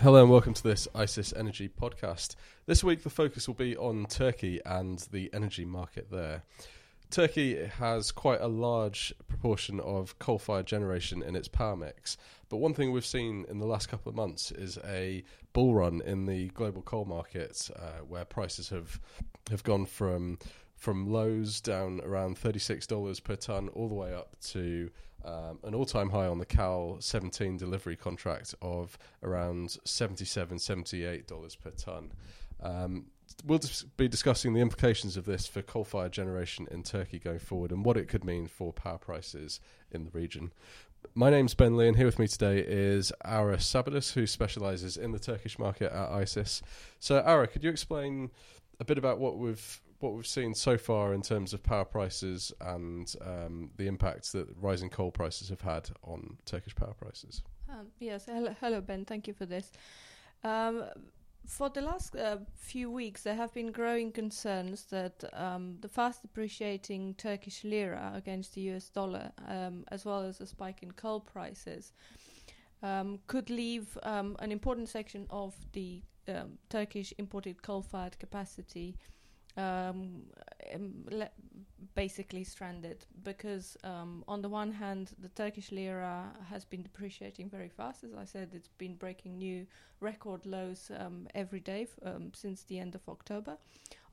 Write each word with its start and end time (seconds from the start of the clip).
Hello 0.00 0.22
and 0.22 0.30
welcome 0.30 0.54
to 0.54 0.62
this 0.62 0.86
ICIS 0.94 1.36
Energy 1.36 1.68
podcast. 1.68 2.36
This 2.66 2.84
week, 2.84 3.02
the 3.02 3.10
focus 3.10 3.48
will 3.48 3.56
be 3.56 3.76
on 3.76 4.06
Turkey 4.06 4.60
and 4.64 5.00
the 5.10 5.28
energy 5.32 5.64
market 5.64 6.08
there. 6.08 6.44
Turkey 7.10 7.64
has 7.64 8.12
quite 8.12 8.40
a 8.40 8.46
large 8.46 9.12
proportion 9.26 9.80
of 9.80 10.16
coal 10.20 10.38
fired 10.38 10.66
generation 10.66 11.20
in 11.20 11.34
its 11.34 11.48
power 11.48 11.74
mix, 11.74 12.16
but 12.48 12.58
one 12.58 12.74
thing 12.74 12.92
we've 12.92 13.04
seen 13.04 13.44
in 13.50 13.58
the 13.58 13.66
last 13.66 13.88
couple 13.88 14.08
of 14.08 14.14
months 14.14 14.52
is 14.52 14.78
a 14.86 15.24
bull 15.52 15.74
run 15.74 16.00
in 16.02 16.26
the 16.26 16.46
global 16.50 16.82
coal 16.82 17.04
market 17.04 17.68
uh, 17.74 18.04
where 18.06 18.24
prices 18.24 18.68
have, 18.68 19.00
have 19.50 19.64
gone 19.64 19.84
from, 19.84 20.38
from 20.78 21.10
lows 21.10 21.60
down 21.60 22.00
around 22.04 22.36
$36 22.40 23.22
per 23.22 23.36
tonne 23.36 23.68
all 23.70 23.88
the 23.88 23.94
way 23.94 24.14
up 24.14 24.36
to 24.40 24.90
um, 25.24 25.58
an 25.64 25.74
all-time 25.74 26.10
high 26.10 26.26
on 26.26 26.38
the 26.38 26.46
Cal 26.46 26.96
17 27.00 27.56
delivery 27.56 27.96
contract 27.96 28.54
of 28.62 28.96
around 29.22 29.76
77 29.84 30.58
$78 30.58 31.60
per 31.60 31.70
tonne. 31.70 32.12
Um, 32.62 33.06
we'll 33.44 33.60
be 33.96 34.08
discussing 34.08 34.54
the 34.54 34.60
implications 34.60 35.16
of 35.16 35.24
this 35.24 35.46
for 35.48 35.62
coal-fired 35.62 36.12
generation 36.12 36.68
in 36.70 36.84
Turkey 36.84 37.18
going 37.18 37.40
forward 37.40 37.72
and 37.72 37.84
what 37.84 37.96
it 37.96 38.08
could 38.08 38.24
mean 38.24 38.46
for 38.46 38.72
power 38.72 38.98
prices 38.98 39.60
in 39.90 40.04
the 40.04 40.10
region. 40.12 40.52
My 41.14 41.30
name's 41.30 41.54
Ben 41.54 41.76
Lee, 41.76 41.88
and 41.88 41.96
here 41.96 42.06
with 42.06 42.18
me 42.18 42.28
today 42.28 42.58
is 42.58 43.12
Aura 43.24 43.56
Sabadus, 43.56 44.12
who 44.12 44.26
specialises 44.26 44.96
in 44.96 45.12
the 45.12 45.18
Turkish 45.18 45.58
market 45.58 45.92
at 45.92 46.10
ICIS. 46.10 46.62
So, 46.98 47.20
Aura, 47.20 47.46
could 47.46 47.62
you 47.62 47.70
explain 47.70 48.30
a 48.80 48.84
bit 48.84 48.98
about 48.98 49.18
what 49.18 49.38
we've 49.38 49.80
what 50.00 50.14
we've 50.14 50.26
seen 50.26 50.54
so 50.54 50.78
far 50.78 51.12
in 51.12 51.22
terms 51.22 51.52
of 51.52 51.62
power 51.62 51.84
prices 51.84 52.52
and 52.60 53.14
um, 53.20 53.70
the 53.76 53.86
impacts 53.86 54.32
that 54.32 54.46
rising 54.60 54.88
coal 54.88 55.10
prices 55.10 55.48
have 55.48 55.60
had 55.60 55.90
on 56.04 56.36
Turkish 56.44 56.74
power 56.74 56.94
prices. 56.94 57.42
Um, 57.68 57.88
yes, 57.98 58.26
hello, 58.26 58.54
hello, 58.60 58.80
Ben. 58.80 59.04
Thank 59.04 59.26
you 59.26 59.34
for 59.34 59.46
this. 59.46 59.72
Um, 60.44 60.84
for 61.46 61.68
the 61.68 61.80
last 61.80 62.14
uh, 62.14 62.36
few 62.54 62.90
weeks, 62.90 63.22
there 63.22 63.34
have 63.34 63.52
been 63.54 63.72
growing 63.72 64.12
concerns 64.12 64.84
that 64.84 65.24
um, 65.32 65.78
the 65.80 65.88
fast 65.88 66.22
depreciating 66.22 67.14
Turkish 67.14 67.64
lira 67.64 68.12
against 68.14 68.54
the 68.54 68.60
US 68.72 68.90
dollar, 68.90 69.32
um, 69.48 69.84
as 69.88 70.04
well 70.04 70.22
as 70.22 70.40
a 70.40 70.46
spike 70.46 70.82
in 70.82 70.92
coal 70.92 71.20
prices, 71.20 71.92
um, 72.82 73.18
could 73.26 73.50
leave 73.50 73.98
an 74.04 74.52
important 74.52 74.88
section 74.88 75.26
of 75.30 75.56
the 75.72 76.02
Turkish 76.68 77.14
imported 77.18 77.62
coal 77.62 77.80
fired 77.80 78.18
capacity 78.18 78.94
um, 79.58 80.22
basically 81.94 82.44
stranded 82.44 83.04
because 83.24 83.76
um, 83.82 84.24
on 84.28 84.40
the 84.42 84.48
one 84.48 84.72
hand 84.72 85.12
the 85.20 85.28
Turkish 85.28 85.72
lira 85.72 86.32
has 86.48 86.64
been 86.64 86.82
depreciating 86.82 87.48
very 87.50 87.68
fast. 87.68 88.04
As 88.04 88.14
I 88.14 88.24
said 88.24 88.50
it's 88.54 88.68
been 88.78 88.94
breaking 88.94 89.38
new 89.38 89.66
record 90.00 90.46
lows 90.46 90.90
um, 90.96 91.26
every 91.34 91.60
day 91.60 91.82
f- 91.82 92.14
um, 92.14 92.30
since 92.34 92.62
the 92.62 92.78
end 92.78 92.94
of 92.94 93.08
October. 93.08 93.56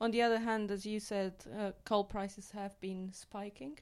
On 0.00 0.10
the 0.10 0.22
other 0.22 0.38
hand 0.38 0.70
as 0.70 0.84
you 0.84 1.00
said 1.00 1.34
uh, 1.58 1.72
coal 1.84 2.04
prices 2.04 2.50
have 2.50 2.78
been 2.80 3.12
spiking 3.12 3.78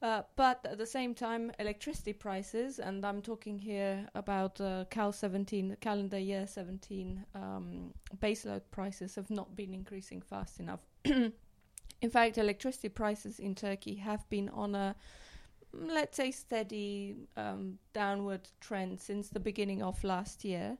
uh, 0.00 0.22
but 0.36 0.64
at 0.64 0.78
the 0.78 0.86
same 0.86 1.14
time, 1.14 1.50
electricity 1.58 2.12
prices, 2.12 2.78
and 2.78 3.04
I'm 3.04 3.20
talking 3.20 3.58
here 3.58 4.06
about 4.14 4.60
uh, 4.60 4.84
Cal 4.90 5.12
17, 5.12 5.76
calendar 5.80 6.18
year 6.18 6.46
17 6.46 7.24
um, 7.34 7.92
baseload 8.18 8.62
prices 8.70 9.16
have 9.16 9.30
not 9.30 9.56
been 9.56 9.74
increasing 9.74 10.20
fast 10.20 10.60
enough. 10.60 10.80
in 11.04 11.32
fact, 12.10 12.38
electricity 12.38 12.88
prices 12.88 13.40
in 13.40 13.54
Turkey 13.54 13.96
have 13.96 14.28
been 14.30 14.48
on 14.50 14.74
a 14.74 14.94
let's 15.72 16.16
say 16.16 16.30
steady 16.30 17.14
um, 17.36 17.78
downward 17.92 18.48
trend 18.60 19.00
since 19.00 19.28
the 19.28 19.40
beginning 19.40 19.82
of 19.82 20.02
last 20.04 20.44
year. 20.44 20.78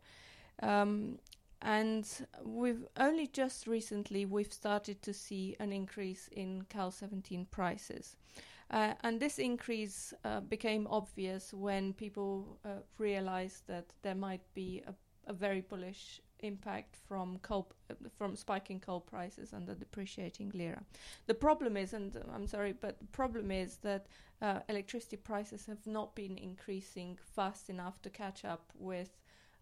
Um, 0.63 1.19
and 1.61 2.09
we've 2.45 2.87
only 2.97 3.27
just 3.27 3.67
recently 3.67 4.25
we've 4.25 4.53
started 4.53 5.03
to 5.03 5.13
see 5.13 5.57
an 5.59 5.73
increase 5.73 6.29
in 6.29 6.63
Cal 6.69 6.91
17 6.91 7.47
prices. 7.51 8.17
Uh, 8.71 8.93
and 9.03 9.21
this 9.21 9.39
increase 9.39 10.13
uh, 10.25 10.41
became 10.41 10.87
obvious 10.91 11.55
when 11.55 11.93
people 11.95 12.59
uh, 12.65 12.69
realized 12.99 13.67
that 13.67 13.87
there 14.03 14.15
might 14.15 14.43
be 14.55 14.83
a, 14.87 14.95
a 15.31 15.33
very 15.33 15.63
bullish 15.63 16.21
impact 16.41 16.97
from 17.09 17.39
coal, 17.39 17.71
from 18.17 18.37
spiking 18.37 18.79
coal 18.81 19.01
prices 19.01 19.53
and 19.53 19.67
the 19.67 19.75
depreciating 19.75 20.53
lira. 20.55 20.83
The 21.27 21.35
problem 21.35 21.77
is, 21.77 21.93
and 21.95 22.17
I'm 22.35 22.47
sorry, 22.47 22.73
but 22.73 22.99
the 22.99 23.07
problem 23.07 23.51
is 23.51 23.79
that 23.79 24.07
uh, 24.41 24.61
electricity 24.69 25.17
prices 25.17 25.67
have 25.67 25.87
not 25.87 26.15
been 26.15 26.39
increasing 26.39 27.19
fast 27.35 27.71
enough 27.71 28.01
to 28.03 28.11
catch 28.11 28.45
up 28.45 28.71
with 28.75 29.11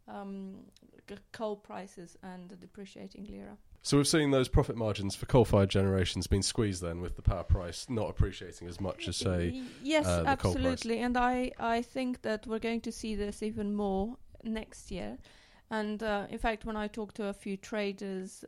um, 0.09 0.65
coal 1.33 1.56
prices 1.56 2.16
and 2.22 2.49
the 2.49 2.56
depreciating 2.56 3.27
lira. 3.31 3.56
So 3.86 3.97
we've 3.98 4.08
seen 4.08 4.32
those 4.32 4.48
profit 4.48 4.76
margins 4.76 5.14
for 5.14 5.26
coal-fired 5.26 5.70
generations 5.70 6.26
being 6.26 6.42
squeezed 6.42 6.82
then 6.82 7.00
with 7.00 7.14
the 7.14 7.22
power 7.22 7.44
price 7.44 7.86
not 7.88 8.10
appreciating 8.10 8.66
as 8.66 8.80
much 8.80 9.06
as 9.06 9.16
say 9.16 9.62
yes 9.80 10.06
uh, 10.06 10.24
absolutely. 10.26 10.98
And 10.98 11.16
I, 11.16 11.52
I 11.60 11.82
think 11.82 12.22
that 12.22 12.48
we're 12.48 12.58
going 12.58 12.80
to 12.80 12.91
see 12.91 13.14
this 13.14 13.44
even 13.44 13.76
more 13.76 14.16
next 14.42 14.91
year. 14.91 15.19
And 15.70 16.02
uh, 16.02 16.26
in 16.30 16.38
fact 16.38 16.64
when 16.64 16.76
I 16.76 16.88
talk 16.88 17.12
to 17.14 17.26
a 17.26 17.32
few 17.32 17.56
traders 17.56 18.44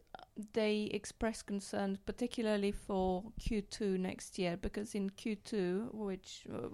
they 0.54 0.90
express 0.92 1.40
concern 1.40 1.98
particularly 2.04 2.72
for 2.72 3.22
Q2 3.40 3.96
next 3.96 4.40
year 4.40 4.56
because 4.60 4.96
in 4.96 5.08
Q2 5.08 5.94
which 5.94 6.48
uh, 6.52 6.66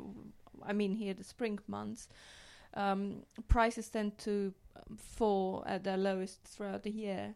I 0.63 0.73
mean 0.73 0.95
here 0.95 1.13
the 1.13 1.23
spring 1.23 1.59
months 1.69 2.09
um, 2.73 3.25
prices 3.47 3.91
tend 3.91 4.17
to 4.21 4.55
fall 4.97 5.65
at 5.67 5.85
their 5.85 5.99
lowest 5.99 6.45
throughout 6.45 6.83
the 6.83 6.91
year 6.91 7.35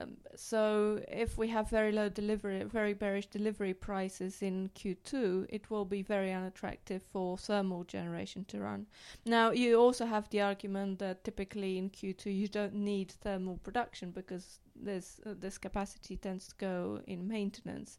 um, 0.00 0.16
so 0.36 1.00
if 1.08 1.36
we 1.36 1.48
have 1.48 1.68
very 1.70 1.92
low 1.92 2.08
delivery, 2.08 2.62
very 2.64 2.94
bearish 2.94 3.26
delivery 3.26 3.74
prices 3.74 4.42
in 4.42 4.70
Q2, 4.74 5.46
it 5.48 5.70
will 5.70 5.84
be 5.84 6.02
very 6.02 6.32
unattractive 6.32 7.02
for 7.02 7.36
thermal 7.36 7.84
generation 7.84 8.44
to 8.46 8.60
run. 8.60 8.86
Now 9.24 9.50
you 9.50 9.76
also 9.76 10.06
have 10.06 10.28
the 10.30 10.40
argument 10.40 10.98
that 11.00 11.24
typically 11.24 11.78
in 11.78 11.90
Q2 11.90 12.26
you 12.26 12.48
don't 12.48 12.74
need 12.74 13.10
thermal 13.10 13.58
production 13.58 14.10
because 14.10 14.60
this 14.76 15.20
uh, 15.26 15.34
this 15.38 15.58
capacity 15.58 16.16
tends 16.16 16.48
to 16.48 16.54
go 16.56 17.00
in 17.06 17.26
maintenance. 17.26 17.98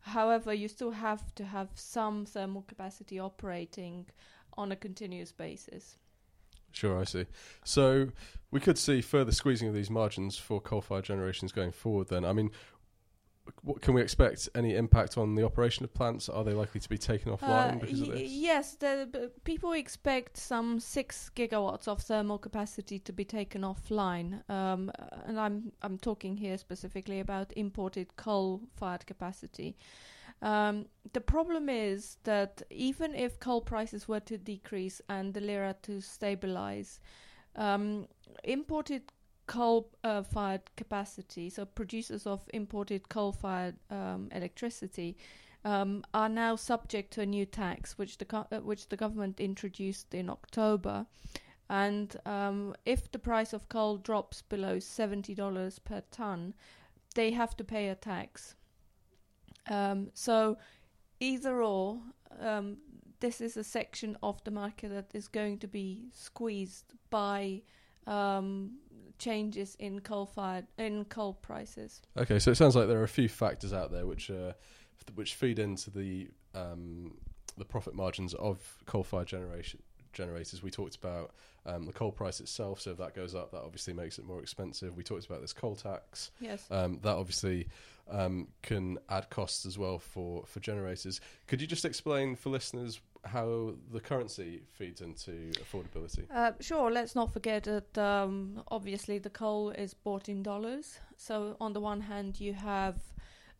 However, 0.00 0.54
you 0.54 0.68
still 0.68 0.92
have 0.92 1.34
to 1.34 1.44
have 1.44 1.68
some 1.74 2.24
thermal 2.24 2.62
capacity 2.62 3.18
operating 3.18 4.06
on 4.54 4.72
a 4.72 4.76
continuous 4.76 5.32
basis. 5.32 5.96
Sure, 6.72 7.00
I 7.00 7.04
see. 7.04 7.26
So 7.64 8.08
we 8.50 8.60
could 8.60 8.78
see 8.78 9.00
further 9.00 9.32
squeezing 9.32 9.68
of 9.68 9.74
these 9.74 9.90
margins 9.90 10.36
for 10.36 10.60
coal-fired 10.60 11.04
generations 11.04 11.52
going 11.52 11.72
forward. 11.72 12.08
Then, 12.08 12.24
I 12.24 12.32
mean, 12.32 12.50
what, 13.62 13.80
can 13.80 13.94
we 13.94 14.02
expect 14.02 14.48
any 14.54 14.74
impact 14.74 15.16
on 15.16 15.34
the 15.34 15.44
operation 15.44 15.84
of 15.84 15.92
plants? 15.94 16.28
Are 16.28 16.44
they 16.44 16.52
likely 16.52 16.80
to 16.80 16.88
be 16.88 16.98
taken 16.98 17.32
offline 17.32 17.76
uh, 17.76 17.78
because 17.78 18.00
of 18.02 18.08
this? 18.08 18.30
Yes, 18.30 18.74
the, 18.74 19.30
people 19.44 19.72
expect 19.72 20.36
some 20.36 20.80
six 20.80 21.30
gigawatts 21.34 21.88
of 21.88 22.00
thermal 22.00 22.38
capacity 22.38 22.98
to 23.00 23.12
be 23.12 23.24
taken 23.24 23.62
offline, 23.62 24.48
um, 24.50 24.90
and 25.24 25.40
I'm 25.40 25.72
I'm 25.82 25.98
talking 25.98 26.36
here 26.36 26.58
specifically 26.58 27.20
about 27.20 27.52
imported 27.56 28.16
coal-fired 28.16 29.06
capacity. 29.06 29.76
Um, 30.40 30.86
the 31.12 31.20
problem 31.20 31.68
is 31.68 32.18
that 32.22 32.62
even 32.70 33.14
if 33.14 33.40
coal 33.40 33.60
prices 33.60 34.06
were 34.06 34.20
to 34.20 34.38
decrease 34.38 35.00
and 35.08 35.34
the 35.34 35.40
lira 35.40 35.74
to 35.82 36.00
stabilize, 36.00 37.00
um, 37.56 38.06
imported 38.44 39.02
coal 39.46 39.90
uh, 40.04 40.22
fired 40.22 40.62
capacity, 40.76 41.50
so 41.50 41.64
producers 41.64 42.26
of 42.26 42.40
imported 42.54 43.08
coal 43.08 43.32
fired 43.32 43.76
um, 43.90 44.28
electricity, 44.30 45.16
um, 45.64 46.04
are 46.14 46.28
now 46.28 46.54
subject 46.54 47.12
to 47.14 47.22
a 47.22 47.26
new 47.26 47.44
tax, 47.44 47.98
which 47.98 48.18
the 48.18 48.24
co- 48.24 48.46
uh, 48.52 48.60
which 48.60 48.88
the 48.88 48.96
government 48.96 49.40
introduced 49.40 50.14
in 50.14 50.30
October. 50.30 51.06
And 51.68 52.16
um, 52.24 52.74
if 52.84 53.10
the 53.10 53.18
price 53.18 53.52
of 53.52 53.68
coal 53.68 53.96
drops 53.96 54.42
below 54.42 54.78
seventy 54.78 55.34
dollars 55.34 55.80
per 55.80 56.02
ton, 56.12 56.54
they 57.14 57.32
have 57.32 57.56
to 57.56 57.64
pay 57.64 57.88
a 57.88 57.94
tax. 57.96 58.54
Um, 59.70 60.10
so 60.14 60.56
either 61.20 61.62
or, 61.62 62.00
um, 62.40 62.78
this 63.20 63.40
is 63.40 63.56
a 63.56 63.64
section 63.64 64.16
of 64.22 64.42
the 64.44 64.50
market 64.50 64.90
that 64.90 65.14
is 65.14 65.28
going 65.28 65.58
to 65.58 65.66
be 65.66 66.08
squeezed 66.12 66.94
by 67.10 67.62
um, 68.06 68.78
changes 69.18 69.76
in 69.80 70.00
coal 70.00 70.26
fired 70.26 70.66
in 70.78 71.04
coal 71.06 71.34
prices. 71.34 72.00
Okay, 72.16 72.38
so 72.38 72.52
it 72.52 72.56
sounds 72.56 72.76
like 72.76 72.88
there 72.88 73.00
are 73.00 73.04
a 73.04 73.08
few 73.08 73.28
factors 73.28 73.72
out 73.72 73.90
there 73.90 74.06
which 74.06 74.30
uh, 74.30 74.52
which 75.14 75.34
feed 75.34 75.58
into 75.58 75.90
the 75.90 76.28
um, 76.54 77.16
the 77.56 77.64
profit 77.64 77.94
margins 77.94 78.34
of 78.34 78.78
coal 78.86 79.02
fired 79.02 79.26
generation 79.26 79.82
generators. 80.12 80.62
We 80.62 80.70
talked 80.70 80.96
about 80.96 81.32
um, 81.66 81.84
the 81.84 81.92
coal 81.92 82.12
price 82.12 82.40
itself, 82.40 82.80
so 82.80 82.92
if 82.92 82.98
that 82.98 83.14
goes 83.14 83.34
up, 83.34 83.50
that 83.52 83.62
obviously 83.62 83.92
makes 83.92 84.18
it 84.18 84.24
more 84.24 84.40
expensive. 84.40 84.96
We 84.96 85.02
talked 85.02 85.26
about 85.26 85.40
this 85.40 85.52
coal 85.52 85.76
tax. 85.76 86.30
Yes. 86.40 86.66
Um, 86.70 86.98
that 87.02 87.16
obviously 87.16 87.68
um, 88.10 88.48
can 88.62 88.98
add 89.08 89.30
costs 89.30 89.66
as 89.66 89.78
well 89.78 89.98
for, 89.98 90.44
for 90.46 90.60
generators. 90.60 91.20
Could 91.46 91.60
you 91.60 91.66
just 91.66 91.84
explain 91.84 92.36
for 92.36 92.50
listeners 92.50 93.00
how 93.24 93.74
the 93.92 94.00
currency 94.00 94.62
feeds 94.66 95.00
into 95.00 95.52
affordability? 95.62 96.24
Uh, 96.32 96.52
sure. 96.60 96.90
Let's 96.90 97.14
not 97.14 97.32
forget 97.32 97.64
that 97.64 97.98
um, 97.98 98.62
obviously 98.68 99.18
the 99.18 99.30
coal 99.30 99.70
is 99.70 99.94
bought 99.94 100.28
in 100.28 100.42
dollars. 100.42 100.98
So 101.16 101.56
on 101.60 101.72
the 101.72 101.80
one 101.80 102.00
hand, 102.00 102.40
you 102.40 102.54
have 102.54 102.96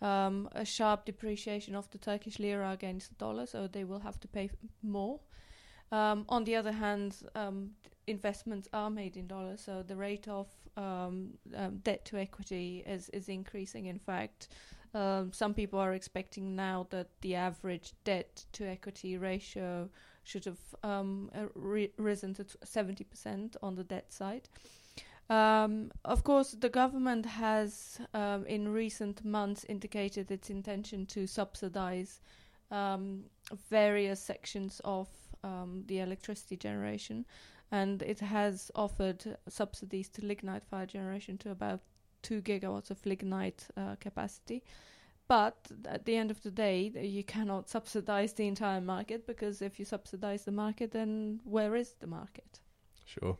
um, 0.00 0.48
a 0.52 0.64
sharp 0.64 1.04
depreciation 1.04 1.74
of 1.74 1.90
the 1.90 1.98
Turkish 1.98 2.38
lira 2.38 2.70
against 2.70 3.10
the 3.10 3.16
dollar, 3.16 3.46
so 3.46 3.66
they 3.66 3.84
will 3.84 4.00
have 4.00 4.18
to 4.20 4.28
pay 4.28 4.44
f- 4.44 4.50
more. 4.82 5.20
Um, 5.90 6.24
on 6.28 6.44
the 6.44 6.56
other 6.56 6.72
hand, 6.72 7.16
um, 7.34 7.70
investments 8.06 8.68
are 8.72 8.90
made 8.90 9.16
in 9.16 9.26
dollars, 9.26 9.62
so 9.64 9.82
the 9.82 9.96
rate 9.96 10.28
of 10.28 10.46
um, 10.76 11.38
um, 11.56 11.78
debt 11.82 12.04
to 12.04 12.18
equity 12.18 12.84
is 12.86 13.08
is 13.10 13.28
increasing. 13.28 13.86
In 13.86 13.98
fact, 13.98 14.48
um, 14.94 15.32
some 15.32 15.54
people 15.54 15.78
are 15.78 15.94
expecting 15.94 16.56
now 16.56 16.86
that 16.90 17.08
the 17.20 17.36
average 17.36 17.94
debt 18.04 18.46
to 18.52 18.64
equity 18.64 19.18
ratio 19.18 19.88
should 20.24 20.44
have 20.44 20.60
um, 20.82 21.30
uh, 21.34 21.46
risen 21.96 22.34
to 22.34 22.44
seventy 22.64 23.04
percent 23.04 23.56
on 23.62 23.74
the 23.74 23.84
debt 23.84 24.12
side. 24.12 24.48
Um, 25.30 25.90
of 26.04 26.22
course, 26.22 26.52
the 26.52 26.70
government 26.70 27.26
has, 27.26 28.00
um, 28.14 28.46
in 28.46 28.72
recent 28.72 29.24
months, 29.24 29.64
indicated 29.68 30.30
its 30.30 30.48
intention 30.48 31.06
to 31.06 31.26
subsidize 31.26 32.20
um, 32.70 33.24
various 33.70 34.20
sections 34.20 34.80
of 34.84 35.08
um, 35.44 35.84
the 35.86 36.00
electricity 36.00 36.56
generation, 36.56 37.24
and 37.70 38.02
it 38.02 38.20
has 38.20 38.70
offered 38.74 39.36
subsidies 39.48 40.08
to 40.10 40.24
lignite 40.24 40.64
fire 40.64 40.86
generation 40.86 41.38
to 41.38 41.50
about 41.50 41.80
two 42.22 42.42
gigawatts 42.42 42.90
of 42.90 43.04
lignite 43.06 43.66
uh, 43.76 43.96
capacity. 44.00 44.62
But 45.28 45.68
at 45.86 46.06
the 46.06 46.16
end 46.16 46.30
of 46.30 46.42
the 46.42 46.50
day, 46.50 46.90
you 47.02 47.22
cannot 47.22 47.68
subsidize 47.68 48.32
the 48.32 48.48
entire 48.48 48.80
market 48.80 49.26
because 49.26 49.60
if 49.60 49.78
you 49.78 49.84
subsidize 49.84 50.44
the 50.44 50.52
market, 50.52 50.92
then 50.92 51.40
where 51.44 51.76
is 51.76 51.94
the 52.00 52.06
market? 52.06 52.60
Sure. 53.04 53.36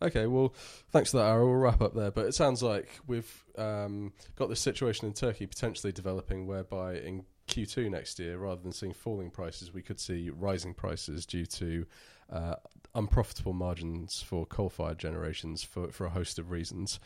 Okay, 0.00 0.26
well, 0.26 0.54
thanks 0.90 1.10
for 1.10 1.18
that, 1.18 1.26
Ara. 1.26 1.44
We'll 1.44 1.56
wrap 1.56 1.80
up 1.82 1.94
there. 1.94 2.10
But 2.10 2.26
it 2.26 2.34
sounds 2.34 2.62
like 2.62 3.00
we've 3.06 3.44
um, 3.56 4.12
got 4.34 4.48
this 4.48 4.60
situation 4.60 5.06
in 5.06 5.12
Turkey 5.12 5.46
potentially 5.46 5.92
developing 5.92 6.46
whereby 6.46 6.96
in 6.96 7.24
Q2 7.48 7.90
next 7.90 8.18
year, 8.18 8.38
rather 8.38 8.60
than 8.60 8.72
seeing 8.72 8.92
falling 8.92 9.30
prices, 9.30 9.72
we 9.72 9.82
could 9.82 10.00
see 10.00 10.30
rising 10.30 10.74
prices 10.74 11.24
due 11.26 11.46
to 11.46 11.86
uh, 12.30 12.56
unprofitable 12.94 13.52
margins 13.52 14.22
for 14.22 14.46
coal 14.46 14.68
fired 14.68 14.98
generations 14.98 15.62
for, 15.62 15.90
for 15.92 16.06
a 16.06 16.10
host 16.10 16.38
of 16.38 16.50
reasons. 16.50 16.98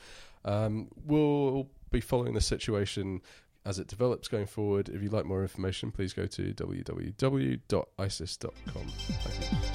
Um, 0.45 0.89
we'll 1.05 1.69
be 1.91 2.01
following 2.01 2.35
the 2.35 2.41
situation 2.41 3.21
as 3.65 3.79
it 3.79 3.87
develops 3.89 4.29
going 4.29 4.47
forward. 4.47 4.89
If 4.89 5.03
you'd 5.03 5.13
like 5.13 5.27
more 5.27 5.43
information, 5.43 5.91
please 5.91 6.15
go 6.15 6.27
to 6.27 6.55
www.icis.com. 6.55 7.63
Thank 8.89 9.53
you. 9.53 9.70